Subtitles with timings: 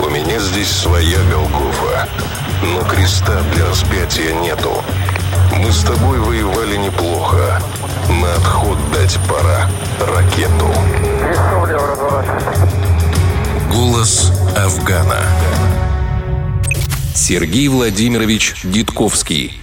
[0.00, 2.08] У меня здесь своя Голгофа,
[2.62, 4.82] но креста для распятия нету.
[5.58, 7.60] Мы с тобой воевали неплохо.
[8.08, 9.68] На отход дать пора
[10.00, 10.72] ракету.
[13.70, 15.20] Голос Афгана.
[17.14, 19.61] Сергей Владимирович Дитковский.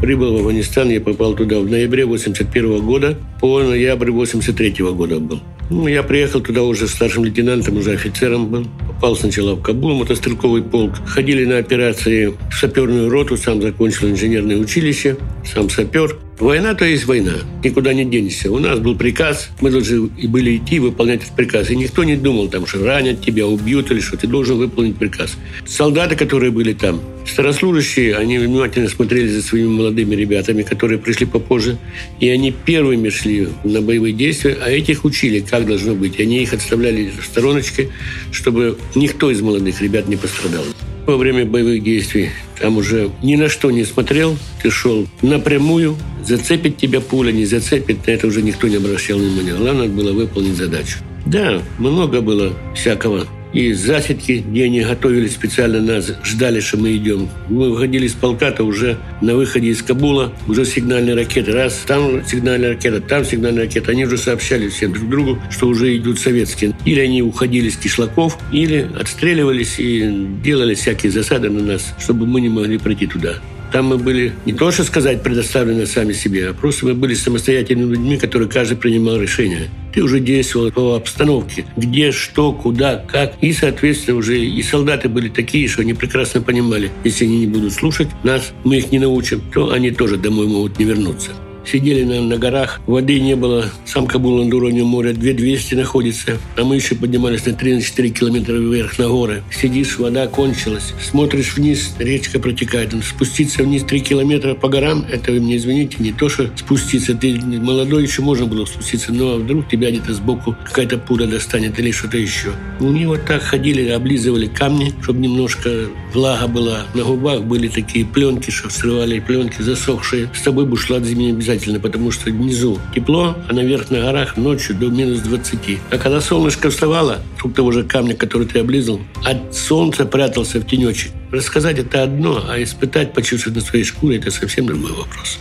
[0.00, 5.40] Прибыл в Афганистан, я попал туда в ноябре 81 года, по ноябрь 83 года был.
[5.70, 8.66] Ну, я приехал туда уже старшим лейтенантом, уже офицером был.
[8.98, 10.96] Попал сначала в Кабул, мотострелковый полк.
[11.06, 16.16] Ходили на операции в саперную роту, сам закончил инженерное училище, сам сапер.
[16.40, 17.34] Война то есть война,
[17.64, 18.50] никуда не денешься.
[18.50, 21.70] У нас был приказ, мы должны и были идти выполнять этот приказ.
[21.70, 24.16] И никто не думал, там, что ранят тебя, убьют или что.
[24.16, 25.36] Ты должен выполнить приказ.
[25.66, 31.76] Солдаты, которые были там, старослужащие, они внимательно смотрели за своими молодыми ребятами, которые пришли попозже.
[32.20, 36.20] И они первыми шли на боевые действия, а этих учили, как должно быть.
[36.20, 37.90] И они их отставляли в стороночке,
[38.30, 40.64] чтобы никто из молодых ребят не пострадал
[41.08, 42.28] во время боевых действий.
[42.60, 48.06] Там уже ни на что не смотрел, ты шел напрямую, зацепит тебя пуля, не зацепит,
[48.06, 49.54] на это уже никто не обращал внимания.
[49.54, 50.98] Главное было выполнить задачу.
[51.24, 57.28] Да, много было всякого и засидки, где они готовили специально нас, ждали, что мы идем.
[57.48, 61.52] Мы выходили из полка, то уже на выходе из Кабула уже сигнальные ракеты.
[61.52, 63.92] Раз, там сигнальная ракета, там сигнальная ракета.
[63.92, 66.74] Они уже сообщали всем друг другу, что уже идут советские.
[66.84, 72.40] Или они уходили с кишлаков, или отстреливались и делали всякие засады на нас, чтобы мы
[72.40, 73.36] не могли пройти туда.
[73.72, 77.90] Там мы были не то, что сказать, предоставлены сами себе, а просто мы были самостоятельными
[77.90, 79.68] людьми, которые каждый принимал решения.
[79.92, 83.34] Ты уже действовал по обстановке, где, что, куда, как.
[83.40, 87.72] И, соответственно, уже и солдаты были такие, что они прекрасно понимали, если они не будут
[87.72, 91.32] слушать нас, мы их не научим, то они тоже домой могут не вернуться.
[91.70, 93.70] Сидели на, на горах, воды не было.
[93.84, 96.38] Сам Кабул над уровнем моря 2200 находится.
[96.56, 99.42] А мы еще поднимались на 3-4 километра вверх на горы.
[99.50, 100.94] Сидишь, вода кончилась.
[101.02, 102.94] Смотришь вниз, речка протекает.
[103.04, 107.14] Спуститься вниз 3 километра по горам, это вы мне извините, не то, что спуститься.
[107.14, 111.90] Ты молодой, еще можно было спуститься, но вдруг тебя где-то сбоку какая-то пуля достанет или
[111.90, 112.52] что-то еще.
[112.80, 116.86] Мы вот так ходили, облизывали камни, чтобы немножко влага была.
[116.94, 120.30] На губах были такие пленки, что срывали пленки засохшие.
[120.34, 124.76] С тобой бы шла зимняя обязательно обязательно, потому что внизу тепло, а на горах ночью
[124.76, 125.78] до минус 20.
[125.90, 130.66] А когда солнышко вставало, тут того же камня, который ты облизал, от солнца прятался в
[130.66, 131.12] тенечек.
[131.32, 135.38] Рассказать это одно, а испытать, почувствовать на своей шкуре, это совсем другой вопрос.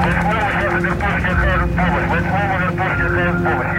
[0.00, 1.34] Восьмого, я за Верпольский,
[1.76, 2.08] помощь.
[2.10, 3.08] Восьмого, Верпольский,
[3.44, 3.70] помощь.